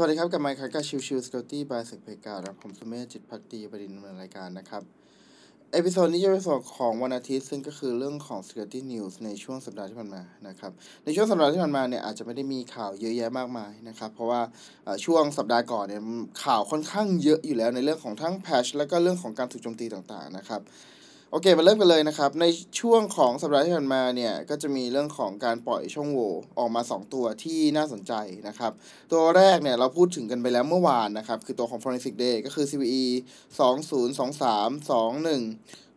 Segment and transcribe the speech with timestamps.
[0.00, 4.82] สวัสดีครับกับไมค์คักกาชิวชิวสกอตตี้บายเซกเพกาครับผมสุเมธจิตพักดีบดินดำเนินรายการนะครับ
[5.72, 10.72] episode นี้จะเป็นส่วนของวันอาทิตย์ ซึ่งก็คือเรื่องของ Security News ในช่วงสัปดาห์ที่ผ่านมานะครับ
[11.04, 14.40] ในช่วงสัปดาห์ที่ผ่านมาเนี่ยอาจจะไม่ได้มีข่าวเยอะแยะมากมายนะครับ เพราะว่า
[15.04, 16.02] ช่วงสัปดาห์ก่อนเนี่ย
[16.44, 20.62] ข่าวค่อนข้างเยอะอยู่แล้วในเรื่องของทั้ง patch แล้วก็เรื่องของการถูกโจมตีต่างๆนะครับ
[21.32, 22.44] โอเคมาเริ่มกันเลยนะครับ ใน
[22.80, 28.12] ช่วงของสัปดาห์ที่ผ่านมาเนี่ย ก็จะมีเรื่องของการปล่อยช่องโหว่ออกมา 2 ตัวที่น่าสนใจ
[28.48, 28.72] นะครับ
[29.12, 33.04] ตัวแรกเนี่ย เราพูดถึงกันไปแล้วเมื่อวานนะครับ คือตัวของ Forensic Day ก็คือ CVE
[33.58, 34.68] 2023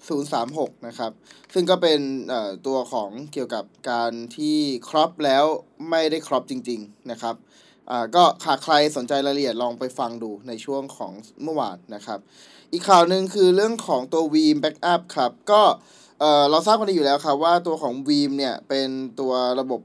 [0.09, 1.11] 21 036 นะครับ
[1.53, 1.99] ซึ่งก็เป็น
[2.67, 4.57] ตัวของเกี่ยวกับการที่
[4.89, 5.45] ครอปแล้ว
[5.89, 7.35] ไม่ได้ครอปจริง ๆ นะครับ
[8.15, 11.11] ก็หากใครสนใจรายละเอียดลองไปฟังดูในช่วงของ
[11.43, 12.19] เมื่อวานนะครับ
[12.73, 15.61] อีกข่าวหนึ่งคือเรื่องของตัว Veeam Backup ครับ ก็
[16.19, 19.81] เออเราทราบกันดีอยู่แล้วครับว่าตัวของ Veeam เนี่ยเป็นตัวระบบ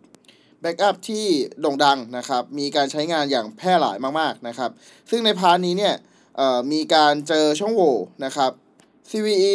[0.62, 1.27] Backup ที่
[1.61, 4.70] โด่งดังนะครับ มีการใช้งานอย่างแพร่หลายมากๆนะครับ
[5.11, 5.94] ซึ่งใน part นี้เนี่ย
[6.72, 8.50] มีการเจอช่องโหว่นะครับ
[9.11, 9.53] CVE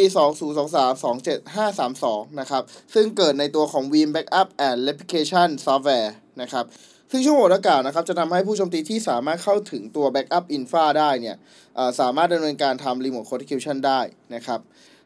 [0.98, 2.62] 2023-27532 นะครับ
[2.94, 6.10] ซึ่งเกิดในตัวของ Veeam Backup and Replication Software
[6.42, 6.64] นะครับ
[7.14, 11.36] ซึ่งช่องโหว่ดังกล่าวนะครับจะทำให้ผู้โจมตีที่สามารถเข้าถึงตัว Backup Infra ได้เนี่ย
[12.00, 14.00] สามารถดำเนินการทำ Remote Execution ได้
[14.34, 14.60] นะครับ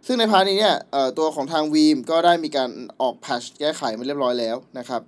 [0.06, 0.76] ซึ่งใน part นี้เนี่ย
[1.18, 5.02] ตัวของทาง Veeam ก็ได้มีการออก patch แก้ไขมาเรียบร้อยแล้วนะครับ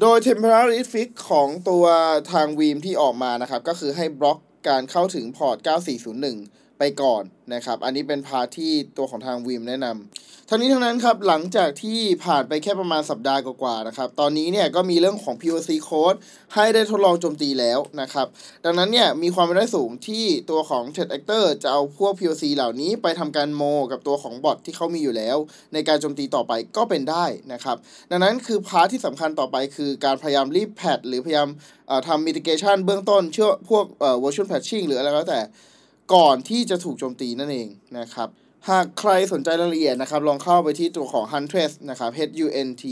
[0.00, 1.84] โดย temporary fix ของตัว
[2.32, 5.56] ทาง Veeam ที่ออกมานะครับ ก็คือให้บล็อกการเข้าถึง port
[6.12, 7.22] 9401 ไปก่อน
[7.54, 16.18] นะครับ อันนี้เป็นพาที่ตัวของทาง Veeam แนะนำทั้งนี้ทั้งนั้นครับหลังจากที่ผ่านไปแค่ประมาณสัปดาห์กว่าๆนะครับ ตอนนี้เนี่ยก็มีเรื่องของ POC code
[16.54, 18.26] ให้ได้ทดลองโจมตีแล้วนะครับ
[18.64, 25.36] ดังนั้นเนี่ยมีความเป็นได้สูงที่ตัวของ t r e a t Actor จะเอาพวก POC เหล่านี้ไปทำการโมกับตัวของบอทที่เขามีอยู่แล้ว
[25.72, 27.76] ในการโจมตีต่อไปก็เป็นได้นะครับ
[28.10, 31.48] ดังนั้นคือพาที่สำคัญต่อไปคือการพยายามรีบแพทหรือพยายาม
[32.08, 33.84] ทำ mitigation เบื้องต้นเชื่อพวก
[34.22, 35.42] version patching หรืออะไรก็แต่
[36.12, 38.28] ก่อนที่จะถูกโจมตีนั่นเองนะครับ
[38.70, 42.88] หากใครสนใจรายละเอียดนะครับ ลองเข้าไปที่ตัวของ Huntress นะครับ h u n t r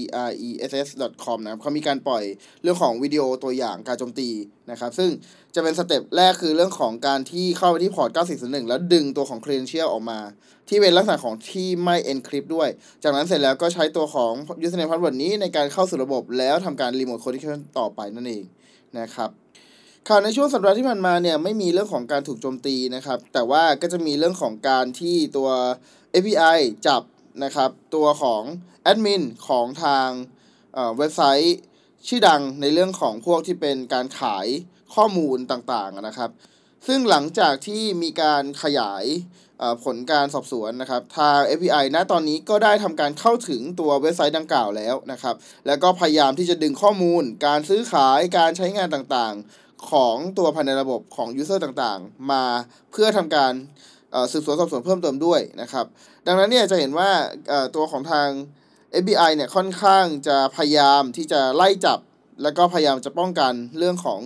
[0.48, 0.88] e s s
[1.24, 2.24] com นะครับเขามีการปล่อย
[2.62, 4.28] เรื่องของวิดีโอตัวอย่างการโจมตี
[4.70, 5.10] นะครับ ซึ่ง
[5.54, 10.20] จะเป็น step แรกคือเรื่องของการที่เข้าไปที่ port 9401 แล้วดึงตัวของ credential ออกมา
[10.68, 12.68] ที่เป็นลักษณะของที่ไม่ encrypt ด้วย
[13.02, 14.32] จากนั้นเสร็จแล้วก็ใช้ตัวของ
[14.64, 18.44] username password นี้ในการเข้าสู่ระบบแล้วทำการ remote code execution ต่อไปนั่นเอง
[19.00, 19.41] นะครับ
[20.08, 25.50] ข่าวในช่วงสัปดาห์ที่ผ่านมาเนี่ยไม่มีเรื่องของการถูกโจมตีนะครับ แต่ว่าก็จะมีเรื่องของการที่ตัว
[26.14, 27.02] API จับ
[27.44, 28.42] นะครับ ตัวของ
[28.82, 30.08] แอดมินของทาง
[30.98, 31.56] เว็บไซต์
[32.06, 34.46] ชื่อดังในเรื่องของพวกที่เป็นการขาย
[34.94, 36.30] ข้อมูลต่างๆนะครับ
[36.86, 39.04] ซึ่งหลังจากที่มีการขยาย
[39.84, 45.34] ผลการสอบสวนนะครับทาง API ณตอนนี้ก็ได้ทำการเข้าถึงตัวเว็บไซต์ดังกล่าวแล้วนะครับ
[45.66, 52.44] แล้วก็พยายามที่จะดึงข้อมูล การซื้อขายการใช้งานต่างๆ ของตัวภายในระบบของ user ต่างๆ มา
[52.90, 53.52] เพื่อทำการ
[54.32, 55.86] สืบสวนสอบสวนเพิ่มเติมด้วยนะครับ
[56.26, 57.10] ดังนั้นเนี่ยจะเห็นว่า
[57.74, 58.28] ตัวของทาง
[59.02, 61.98] FBI เนี่ยค่อนข้างจะพยายามที่จะไล่จับ
[62.42, 64.20] แล้วก็พยายามจะป้องกันเรื่องของ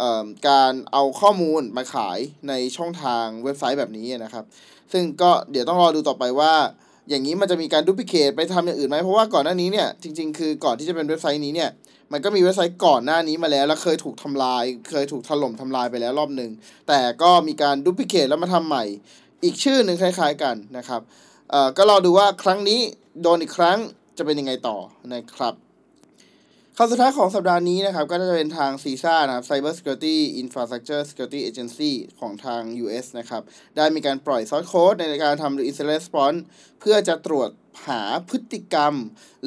[0.00, 0.02] อ
[0.48, 2.18] การเอาข้อมูลมาขาย
[2.48, 4.44] ในช่องทางเว็บไซต์แบบนี้นะครับ
[4.92, 6.54] ซึ่งก็เดี๋ยวต้องรอดูต่อไปว่า
[7.08, 11.70] อย่างนี้มันจะมีการ duplicate ไปทำอย่างอื่นไหมเพราะว่าก่อนหน้านี้เนี่ยจริง ๆ คือก่อนที่จะเป็นเว็บไซต์นี้เนี่ย
[12.12, 16.50] มันก็มีเว็บไซต์ก่อนหน้านี้มาแล้ว แล้วเคยถูกทำลาย เคยถูกถล่มทำลายไปแล้วรอบหนึ่ง
[16.88, 18.84] แต่ก็มีการ duplicate แล้วมาทำใหม่
[19.44, 21.00] อีกชื่อหนึ่งคล้าย ๆ กันนะครับ
[21.50, 22.80] เอ่อก็รอดูว่าครั้งนี้
[23.22, 23.78] โดนอีกครั้ง
[24.18, 24.76] จะเป็นยังไงต่อ
[25.14, 25.65] นะครับ
[26.78, 33.42] ข่าวสุดท้ายของสัปดาห์นี้นะครับ ก็จะเป็นทาง CISA นะครับ Cyber Security Infrastructure Security Agency ของทาง US นะครับ
[33.76, 36.38] ได้มีการปล่อย source code ในการทำ incident response
[36.80, 37.50] เพื่อจะตรวจ
[37.88, 38.94] หาพฤติกรรม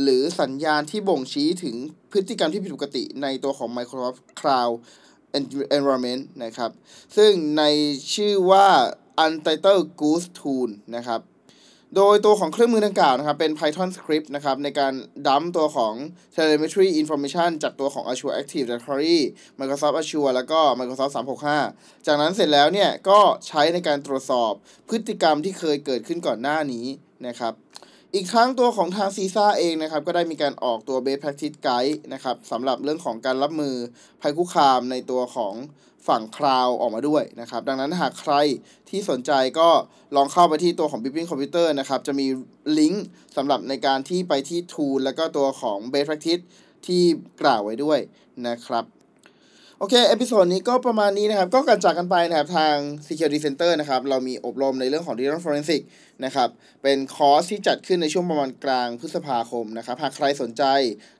[0.01, 1.75] หรือสัญญาณที่บ่งชี้ถึง
[2.11, 4.73] พฤติกรรมที่ผิดปกติในตัวของ Microsoft Cloud
[5.77, 6.71] Environment นะครับ
[7.17, 7.63] ซึ่งใน
[8.13, 8.67] ชื่อว่า
[9.25, 11.21] Untitled Goose Tool นะครับ
[11.95, 14.93] โดยตัวของเครื่องมือดังกล่าวนะครับ เป็น Python script นะครับ ในการ
[15.27, 15.93] ดัมตัวของ
[16.35, 19.17] telemetry information จากตัวของ Azure Active Directory
[19.59, 21.11] Microsoft Azure แล้วก็ Microsoft
[21.55, 24.51] 365 จากนั้นเสร็จแล้วเนี่ย ก็ใช้ในการตรวจสอบ
[24.89, 26.85] พฤติกรรมที่เคยเกิดขึ้นก่อนหน้านี้
[27.27, 27.53] นะครับ
[28.15, 33.75] อีกครั้งตัวของทาง CISA เองนะครับก็ได้มีการออกตัว Best Practice Guide นะครับสำหรับเรื่องของการรับมือ
[34.21, 35.53] ภัยคุกคามในตัวของ
[36.07, 38.33] ฝั่ง cloud ออกมาด้วยนะครับดังนั้นหากใคร
[38.89, 39.69] ที่สนใจก็
[40.15, 42.27] ลองเข้าไปที่ตัวของ b i p i n g Computer นะครับจะมี
[42.79, 43.05] ลิงก์
[43.37, 46.43] สำหรับในการที่ไปที่ Tool แล้วก็ตัวของ Best Practice
[46.85, 47.03] ที่
[47.41, 47.99] กล่าวไว้ด้วย
[48.47, 48.85] นะครับ
[49.81, 52.75] โอเค episode นี้ก็ประมาณนี้นะครับ ก็กันจากกันไปนะครับ ทาง
[53.07, 55.81] Security Center นะครับ เรามีอบรมในเรื่องของ Digital Forensic
[56.25, 56.49] นะครับ
[56.83, 60.63] เป็นคอร์สที่จัดขึ้นในช่วงประมาณกลางพฤษภาคมนะครับ หากใครสนใจ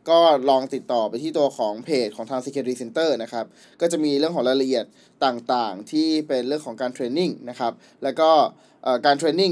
[0.09, 0.19] ก็
[0.50, 3.45] ลองติดต่อไปที่ตัวของเพจของทาง Security Center นะครับ
[3.81, 4.85] ก็จะมีเรื่องของรายละเอียด
[5.25, 7.73] ต่างๆ ที่เป็นเรื่องของการเทรนนิ่งนะครับ
[8.03, 8.29] แล้วก็
[9.06, 9.51] การเทรนนิ่ง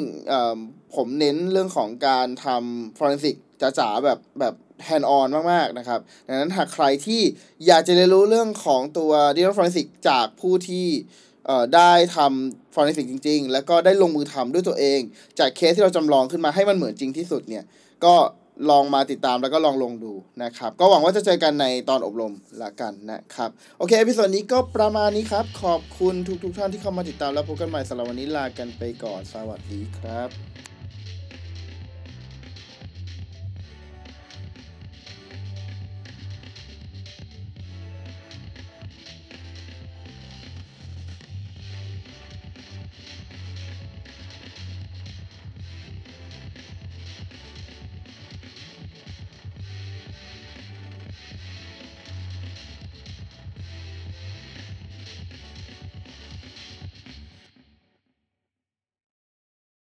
[0.95, 4.55] ผมเน้นเรื่องของการทำ forensic จ๋าๆแบบแบบ
[4.87, 7.21] hand on มากๆนะครับ ดังนั้นหากใครที่
[7.67, 10.87] อยากจะเรียนรู้เรื่องของตัว digital forensic จากผู้ที่
[11.75, 14.99] ได้ทำ forensic จริง ๆ แล้วก็ได้ลงมือทำด้วยตัวเอง
[15.39, 17.63] จากเคสที่เราจำลองขึ้นมาให้มันเหมือนจริงที่สุดเนี่ย
[18.05, 18.15] ก็
[18.69, 20.13] ลองมาติดตามแล้วก็ลองลงดู
[20.43, 22.33] นะครับ ก็หวังว่าจะเจอกันในตอนอบรม
[22.63, 30.76] ละกันนะครับ โอเค episode นี้ก็ประมาณนี้ครับ ขอบคุณทุกๆท่านที่เข้ามาติดตามแล้วพบกันใหม่สำหรับวันนี้ลากันไปก่อน สวัสดีครับ